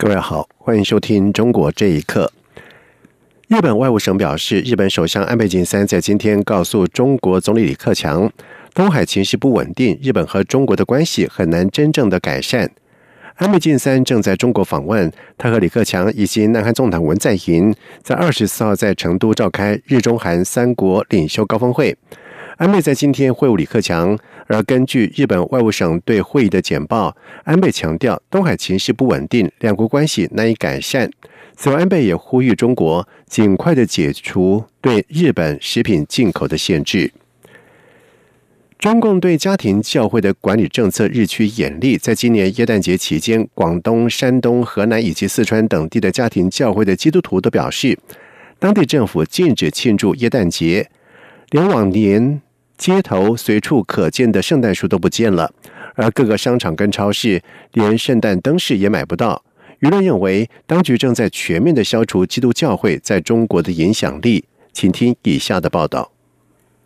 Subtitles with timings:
[0.00, 2.32] 各位好，欢迎收听《中国这一刻》。
[3.48, 8.32] 日本外务省表示，日本首相安倍晋三在今天告诉中国总理李克强，
[8.72, 12.70] 东海情势不稳定，日本和中国的关系很难真正的改善。
[13.34, 21.94] 安倍晋三正在中国访问，他和李克强以及南韩总统文在寅在二十四号在成都召开日中韩三国领袖高峰会。
[22.60, 31.10] 安倍在今天会晤李克强，而根据日本外务省对会议的简报，安倍强调东海情势不稳定，两国关系难以改善。
[31.56, 37.10] 此外，安倍也呼吁中国尽快的解除对日本食品进口的限制。
[38.78, 47.98] 中共对家庭教会的管理政策日趋严厉，在今年耶诞节期间，广东、山东、河南以及四川等地的家庭教会的基督徒都表示，
[48.58, 50.90] 当地政府禁止庆祝耶诞节，
[51.48, 52.42] 连往年。
[52.80, 55.52] 街头随处可见的圣诞树都不见了，
[55.96, 57.42] 而各个商场跟超市
[57.74, 59.44] 连圣诞灯饰也买不到。
[59.80, 64.42] 舆论认为，当局正在全面的消除基督教会在中国的影响力。
[64.72, 66.10] 请听以下的报道。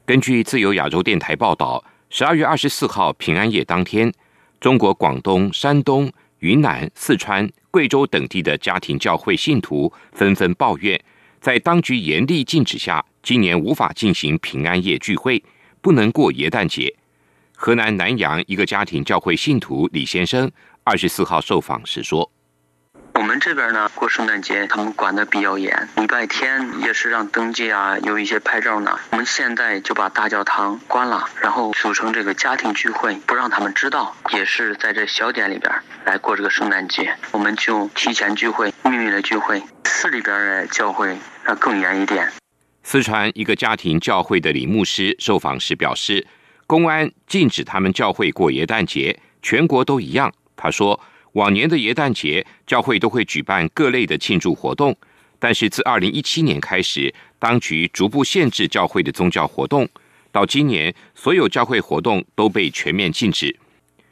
[0.05, 4.12] 根据自由亚洲电台报道，十二月二十四号平安夜当天，
[4.59, 11.00] 中国广东、山东、云南、四川、贵州等地的家庭教会信徒纷纷抱怨，
[11.41, 15.41] 在当局严厉禁止下，今年无法进行平安夜聚会。
[15.84, 16.96] 不能过耶诞节。
[17.54, 20.50] 河南南阳一个家庭教会信徒李先生
[20.82, 22.32] 二十四号受访时说
[23.12, 28.98] ：“我们这边呢过圣诞节，他们管的比较严，礼拜天也是让登记啊，有一些拍照呢。
[29.10, 35.70] 我们现在就把大教堂关了，然后组成这个家庭聚会，不让他们知道，也是在这小点里边
[36.06, 37.14] 来过这个圣诞节。
[37.30, 39.62] 我们就提前聚会，秘密的聚会。
[39.84, 42.32] 市里边的教会那更严一点。”
[42.87, 46.25] 四川一个家庭教会的李牧师受访时表示，
[46.67, 50.31] 公安禁止他们教会过耶诞节，全国都一样。
[50.55, 51.00] 他说，
[51.33, 54.95] 往年的耶诞节，教会都会举办各类的庆祝活动，
[55.39, 59.89] 但是自二零一七年开始，当局逐步限制教会的宗教活动，
[60.31, 63.56] 到今年，所有教会活动都被全面禁止。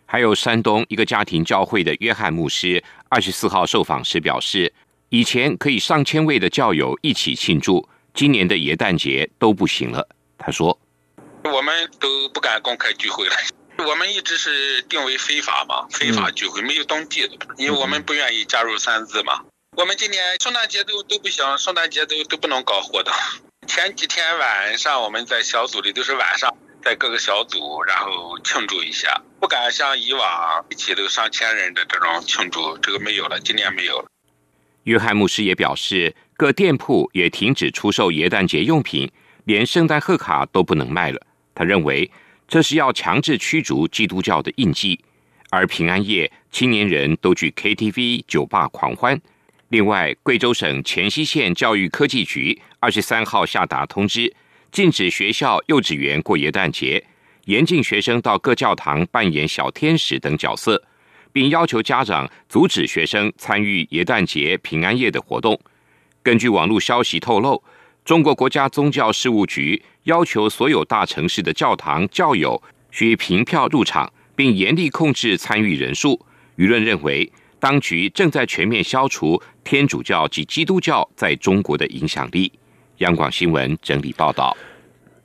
[0.06, 4.72] 还有山东一个家庭教会的约翰牧师二十四号受访时表示，
[5.10, 7.86] 以前可以上千位的教友一起庆祝。
[8.14, 10.06] 今年的元旦节都不行了，
[10.36, 10.78] 他说
[11.44, 13.34] ：“我们都不敢公开聚会了，
[13.88, 19.42] 我们一直是定为非法嘛，非法聚会没有登记的，因为我们不愿意加入三字嘛。
[19.76, 23.12] 我们今年圣诞节都都不行，圣诞节都都不能搞活动。
[23.66, 34.06] 前几天晚上我们在小组里都是晚上在各个小组，然后庆祝一下，不敢像以往一起都上千人的这种庆祝，这个没有了，今年没有了。”
[34.84, 36.14] 约翰牧师也表示。
[36.34, 39.08] 各店铺也停止出售元旦节用品，
[39.44, 41.20] 连圣诞贺卡都不能卖了。
[41.54, 42.10] 他认为
[42.48, 44.98] 这是要强制驱逐基督教的印记。
[45.50, 49.20] 而平安夜，青年人都去 KTV、酒吧狂欢。
[49.68, 54.34] 另外，贵州省黔西县教育科技局二十三号下达通知，
[54.72, 57.04] 禁止学校幼稚园过元旦节，
[57.44, 60.82] 严禁学生到各教堂扮演小天使等角色，
[61.32, 65.58] 并要求家长阻止学生参与元旦节、平安夜的活动。
[66.22, 67.62] 根据网络消息透露，
[68.04, 76.20] 中国国家宗教事务局要求所有大城市的教堂教友需凭票入场，并严厉控制参与人数。
[76.56, 82.52] 舆论认为，当局正在全面消除天主教及基督教在中国的影响力。
[82.98, 84.56] 央广新闻整理报道。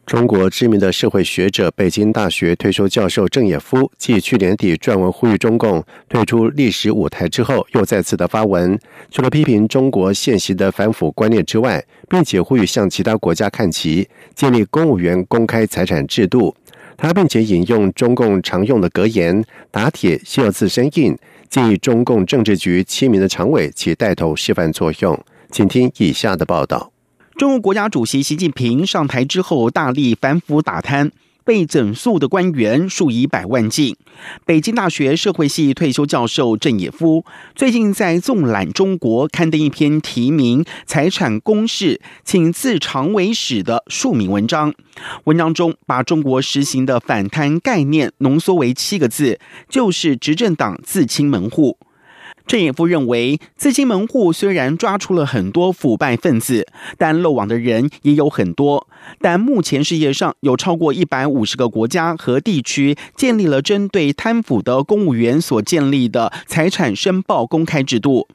[0.08, 8.80] 中国知名的社会学者、北京大学退休教授郑也夫，继去年底撰文呼吁中共退出历史舞台之后，又再次的发文，
[9.12, 16.56] 除了批评中国现行的反腐观念之外，并且呼吁向其他国家看齐，建立公务员公开财产制度。
[16.96, 21.18] 他并且引用中共常用的格言：“打铁需要自身硬”，
[21.52, 25.22] 建议中共政治局七名的常委起带头示范作用。
[25.52, 26.94] 请听以下的报道。
[27.38, 31.12] 中国国家主席习近平上台之后，大力反腐打贪，
[31.46, 33.96] 被整肃的官员数以百万计。
[34.44, 37.24] 北京大学社会系退休教授郑也夫
[37.54, 44.74] 最近在《纵览中国》刊登一篇题名《财产公示，请自常为始》的署名文章。
[45.26, 51.78] 文章中把中国实行的反贪概念浓缩为七个字，就是执政党自清门户。
[52.48, 56.66] 郑也夫认为，资金门户虽然抓出了很多腐败分子，
[56.98, 58.88] 但漏网的人也有很多。
[59.20, 68.28] 但目前世界上有超过一百五十个国家和地区建立了针对贪腐的公务员所建立的财产申报公开制度。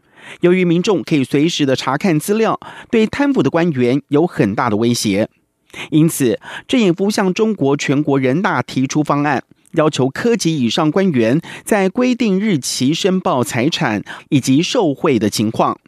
[0.43, 2.61] 由于民众可以随时的查看资料，
[2.91, 5.29] 对贪腐的官员有很大的威胁。
[5.91, 6.38] 因此，
[6.69, 9.43] 郑也夫向中国全国人大提出方案。
[9.72, 15.78] 要求科级以上官员在规定日期申报财产以及受贿的情况，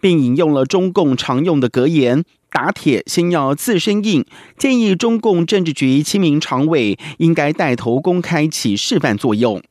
[0.00, 4.24] 并引用了中共常用的格言：“打铁先要自身硬。”
[4.58, 9.62] 建议中共政治局七名常委应该带头公开起示范作用。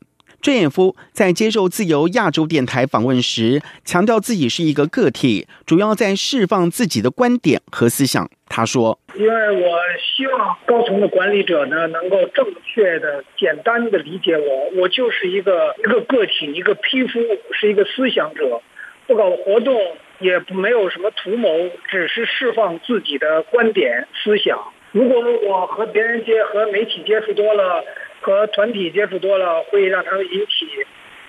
[0.44, 8.30] 郑也夫在接受自由亚洲电台访问时，强调自己是一个个体，主要在释放自己的观点和思想。
[8.50, 14.82] 他说：“因为我希望高层的管理者呢，能够正确的、简单的理解我。
[14.82, 17.22] 我就是一个一个个体，一个匹夫，
[17.54, 18.62] 是一个思想者，
[19.08, 19.74] 不搞活动，
[20.20, 21.48] 也没有什么图谋，
[21.88, 24.60] 只是释放自己的观点、思想。
[24.92, 27.86] 如果我和别人接、和媒体接触多了。”
[28.24, 30.66] 和团体接触多了，会让他们引起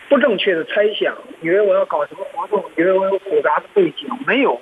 [0.08, 4.61] 不正确的猜想，以为我要搞什么活动，以为我有复杂的背景，没有，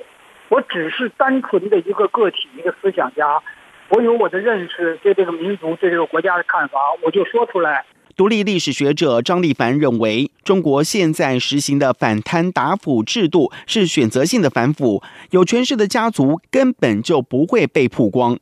[0.48, 3.42] 我只是单纯的一个个体，一个思想家，
[3.90, 7.84] 我有我的认识，对这个民族、对这个国家的看法，我就说出来。
[8.16, 18.38] 独立历史学者张立凡认为，中国现在实行的反贪打腐制度是选择性的反腐，有权势的家族根本就不会被曝光。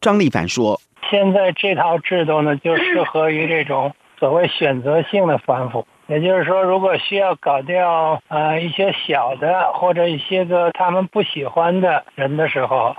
[0.00, 0.80] 张立凡说。
[1.10, 5.86] 现在这套制度呢，就适合于这种所谓选择性的反腐。
[6.08, 12.94] 也就是说，如果需要搞掉呃一些小的或者一些个他们不喜欢的人的时候，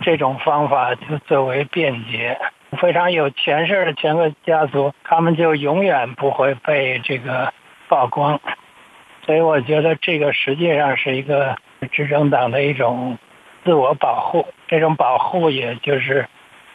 [0.00, 2.38] 这种方法就最为便捷。
[2.80, 7.52] 非常有权势的权贵家族，他们就永远不会被这个
[7.88, 8.40] 曝光。
[9.26, 11.56] 所以，我觉得这个实际上是一个
[11.92, 13.18] 执政党的一种
[13.64, 14.46] 自我保护。
[14.66, 16.26] 这种保护，也就是。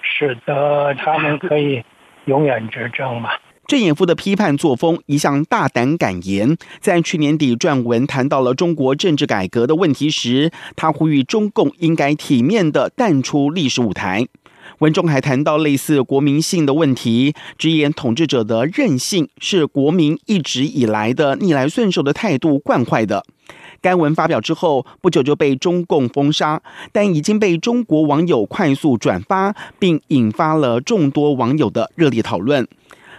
[0.01, 1.83] 使得他们可以
[2.25, 3.29] 永远执政嘛？
[3.67, 14.27] 郑也夫的批判作风一向大胆敢言，在去年底撰文谈到了中国政治改革的问题时，他呼吁中共应该体面的淡出历史舞台。
[14.79, 23.23] 文中还谈到类似国民性的问题，直言统治者的任性是国民一直以来的逆来顺受的态度惯坏的。
[23.81, 26.61] 该文发表之后不久就被中共封杀，
[26.91, 32.67] 但已经被中国网友快速转发，并引发了众多网友的热烈讨论。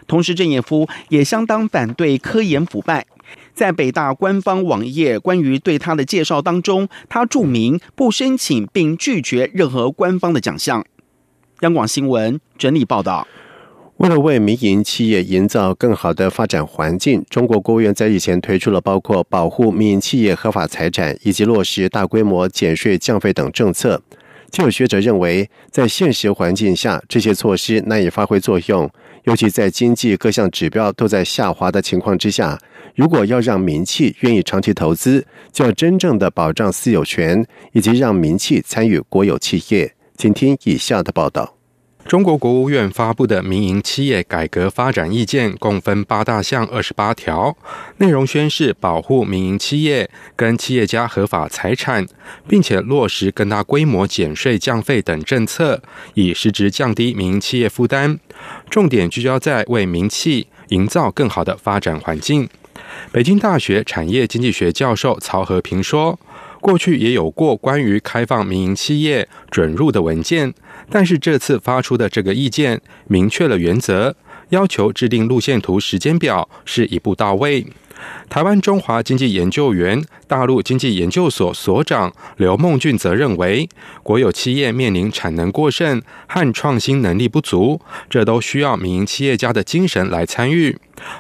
[0.07, 3.07] 同时，郑也夫也相当反对科研腐败。
[3.55, 10.85] 在北大官方网页关于对他的介绍当中，他注明不申请并拒绝任何官方的奖项。
[11.61, 13.27] 央广新闻整理报道。
[13.99, 24.03] 为了为民营企业营造更好的发展环境，中国国务院在日前推出了包括保护民营企业合法财产以及落实大规模减税降费等政策。
[24.51, 28.91] 就有学者认为，在现实环境下，这些措施难以发挥作用，
[29.25, 32.59] 尤其在经济各项指标都在下滑的情况之下。
[32.95, 39.95] 如果要让民企愿意长期投资，就要真正的保障私有权，以及让民企参与国有企业。
[40.17, 41.62] 请听以下的报道。
[42.07, 47.57] 中国国务院发布的民营企业改革发展意见共分八大项、二十八条，
[47.99, 52.07] 内容宣示保护民营企业跟企业家合法财产，
[52.47, 55.81] 并且落实更大规模减税降费等政策，
[56.15, 58.19] 以实质降低民营企业负担。
[58.69, 62.47] 重点聚焦在为民企营造更好的发展环境。
[63.11, 66.19] 北京大学产业经济学教授曹和平说。
[66.63, 70.55] 过去也有过关于开放民营企业准入的文件，
[70.91, 74.15] 但是这次发出的这个意见明确了原则，
[74.51, 77.67] 要求制定路线图、时间表是一步到位。
[78.29, 83.69] 台湾中华经济研究员大陆经济研究所所长刘梦俊则认为，
[84.03, 90.77] 国有企业面临产能过剩和创新能力不足，这都需要民营企业家的精神来参与，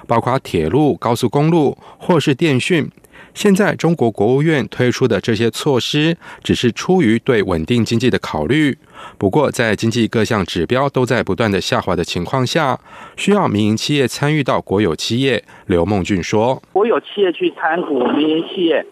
[0.08, 2.90] 包括铁路、高速公路或是电讯。
[3.34, 8.76] 现在中国国务院推出的这些措施，只是出于对稳定经济的考虑。
[9.16, 12.78] 不过，在经济各项指标都在不断的下滑的情况下，
[13.16, 15.42] 需要民营企业参与到国有企业。
[15.66, 18.84] 刘梦俊说：“国有企业去参股民营企业，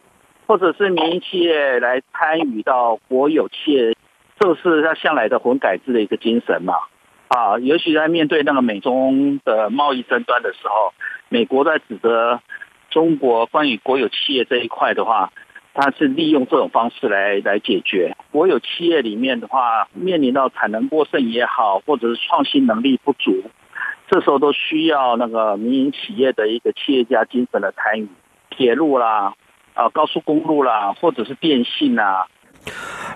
[0.47, 3.95] 或者是民营企业来参与到国有企业，
[4.39, 6.75] 这是他向来的混改制的一个精神嘛？
[7.29, 10.93] 啊，尤其在面对那个美中的贸易争端的时候，
[11.29, 12.41] 美国在指责。”
[12.91, 15.33] 中国关于国有企业这一块的话，
[15.73, 23.45] 它是利用这种方式来来解决国有企业里面的话，面临到产能过剩也好，或者是创新能力不足，
[24.09, 28.09] 这时候都需要那个民营企业的一个企业家精神的参与。
[28.51, 29.35] 铁路啦、
[29.75, 32.27] 啊高速公路啦，或者是电信啊。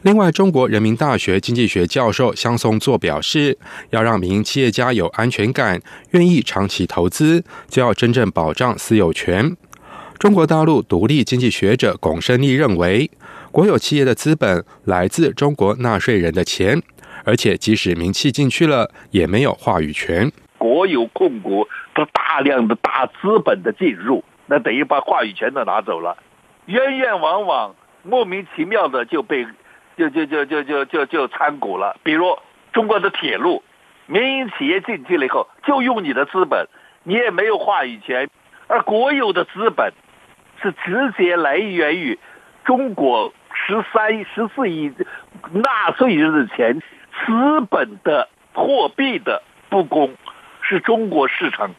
[0.03, 3.57] 另外，中国人民大学经济学教授香松作表示，
[3.91, 9.57] 要让民营企业家有安全感，愿意长期投资，就要真正保障私有权。
[10.19, 13.11] 中国大陆独立经济学者龚胜利认为，
[13.51, 16.83] 国有企业的资本来自中国纳税人的钱，
[17.25, 20.31] 而且即使民企进去了，也没有话语权。
[20.59, 26.17] 国有控股的大量的大资本的进入，那等于把话语权都拿走了，
[26.67, 27.75] 冤冤枉枉，
[28.05, 29.47] 莫名其妙的就被
[29.97, 31.97] 就就就就就就就参股了。
[32.05, 32.39] 比如
[32.73, 33.63] 中国的铁路，
[34.07, 36.69] 民营企业进去了以后，就用你的资本，
[37.03, 38.31] 你也没有话语权，
[38.69, 39.93] 而国有的资本。
[40.63, 42.19] 是直接来源于
[42.65, 44.91] 中国十三十四亿
[45.53, 50.15] 纳税人的钱，资本的货币的不公，
[50.63, 51.75] 是中国市场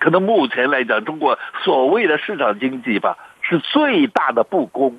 [0.00, 4.98] 可能目前来讲，中国所谓的市场经济吧，是最大的不公。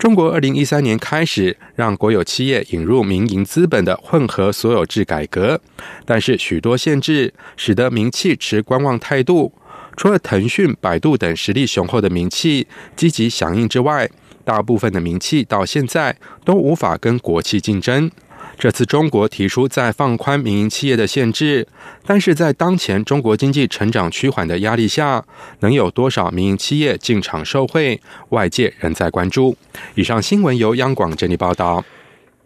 [0.00, 5.60] 中国二零一三年开始让国有企业引入民营资本的混合所有制改革，
[6.06, 9.52] 但是许多限制使得民企持观望态度。
[9.98, 12.66] 除了腾讯、百度等实力雄厚的名气
[12.96, 14.08] 积极响应之外，
[14.42, 16.16] 大部分的名气到现在
[16.46, 18.10] 都无法跟国企竞争。
[18.60, 21.66] 这次中国提出再放宽民营企业的限制，
[22.04, 25.24] 但是在当前中国经济成长趋缓的压力下，
[25.60, 27.98] 能有多少民营企业进场受惠？
[28.28, 29.56] 外界仍在关注。
[29.94, 31.82] 以上新闻由央广整理报道。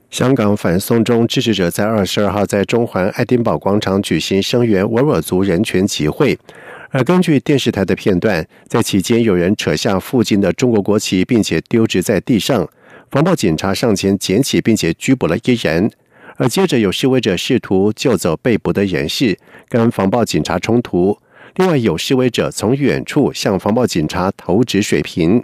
[0.09, 6.38] 香港反送中支持者在二十二号在中环爱丁堡广场举行声援维吾尔族人权集会。
[6.90, 12.68] 而根据电视台的片段，在期间有人扯下附近的中国国旗，并且丢掷在地上。
[13.11, 15.90] 防暴警察上前捡起，并且拘捕了一人。
[16.37, 19.38] 而接着有示威者试图救走被捕的人士，
[19.69, 21.19] 跟防暴警察冲突。
[21.57, 25.43] 另外有示威者从远处向防暴警察投掷水瓶。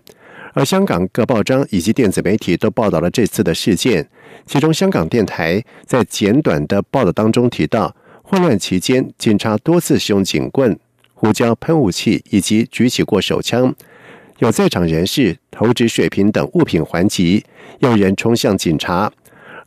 [0.52, 4.09] 而香港各报章以及电子媒体都报道了这次的事件。
[4.47, 10.76] 其中，香港电台在简短的报道当中提到，混乱期间警察多次使用警棍。
[11.14, 13.73] 胡椒喷雾器以及举起过手枪，
[14.38, 17.44] 有在场人士投掷水瓶等物品还击，
[17.78, 19.12] 有人冲向警察。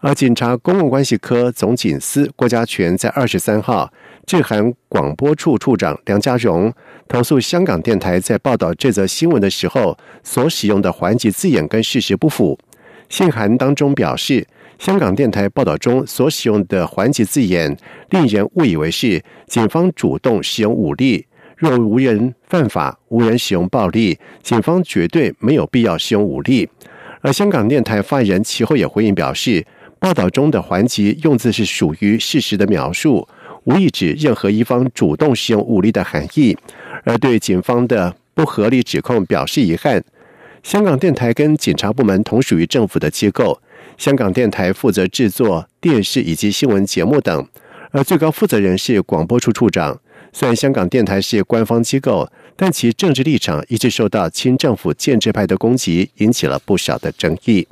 [0.03, 3.89] 而警察公共关系科总警司郭家全在二十三号
[4.25, 6.73] 致函广播处处长梁家荣，
[7.07, 12.59] 投诉香港电台在报道这则新闻的时候所使用的还击字眼跟事实不符。
[13.07, 14.45] 信函当中表示，
[14.77, 17.77] 香港电台报道中所使用的还击字眼，
[18.09, 21.25] 令人误以为是警方主动使用武力。
[21.55, 26.67] 若无人犯法，无人使用暴力，警方绝对没有必要使用武力。
[27.21, 29.65] 而香港电台发言人其后也回应表示，
[30.03, 33.25] 报道中的环节用字是属于事实的描述，
[33.63, 36.57] 无意指任何一方主动使用武力的含义，
[37.05, 40.03] 而对警方的不合理指控表示遗憾。
[40.61, 43.61] 香港电台跟警察部门同属于政府的机构，
[43.97, 47.47] 香港电台负责制作电视以及新闻节目等，
[47.91, 49.97] 而最高负责人是广播处处长。
[50.33, 57.65] 虽然香港电台是官方机构，但其政治立场一直受到亲政府建制派的攻击，引起了不少的争议。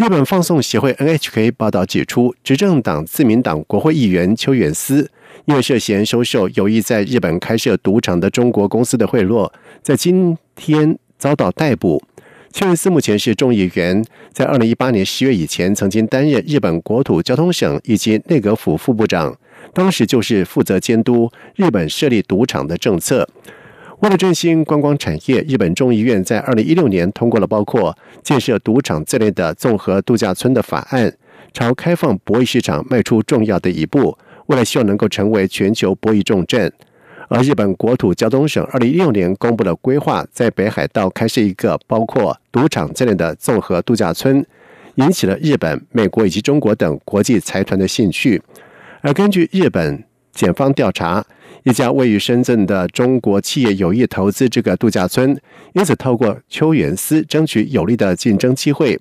[0.00, 5.10] 日本放送协会 NHK 报道指出，执政党自民党国会议员邱远思
[5.44, 9.52] 因为涉嫌收受有意在日本开设赌场的中国公司的贿赂，
[9.82, 12.02] 在今天遭到逮捕。
[12.50, 14.02] 邱远思目前是众议员，
[14.32, 19.36] 在二零一八年十月以前曾经担任日本国土交通省以及内阁府副部长。
[19.74, 23.28] 当时就是负责监督日本设立赌场的政策。
[24.00, 31.14] 为了振兴观光产业，日本众议院在二零一六年通过了包括建设赌场在内的综合度假村的法案，
[31.52, 34.16] 朝开放博弈市场迈出重要的一步。
[34.46, 36.72] 为了希望能够成为全球博弈重镇，
[37.28, 44.42] 而日本国土交通省二零一六年公布了规划，在北海道开设一个包括赌场在内的综合度假村，
[44.94, 48.42] 引起了日本、美国以及中国等国际财团的兴趣。
[49.02, 51.24] 而根据日本检方调查，
[51.64, 55.36] 一家位于深圳的中国企业有意投资这个度假村，
[55.74, 58.98] 因此透过邱元思争取有利的竞争机会。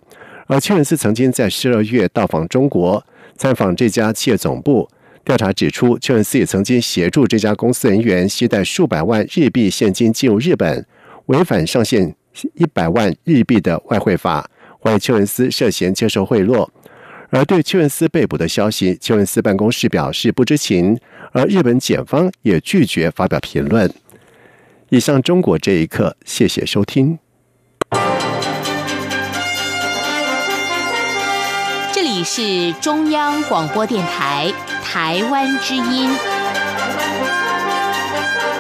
[0.48, 3.06] 而邱元思曾经在十二月到访中国，
[3.38, 4.90] 参访这家企业总部。
[5.24, 10.84] 调查指出，邱元思也曾经协助这家公司人员携带数百万日币现金进入日本，
[11.28, 12.16] 违反上限
[12.56, 14.50] 一百万日币的外汇法，
[14.82, 16.68] 怀疑邱元思涉嫌接受贿赂。
[17.32, 21.00] 而对邱文思被捕的消息，邱文思办公室表示不知情，
[21.32, 23.92] 而日本检方也拒绝发表评论。
[24.90, 27.20] 以上中国这一刻，谢谢收听。
[31.94, 34.52] 这里是中央广播电台
[34.84, 36.39] 台湾之音。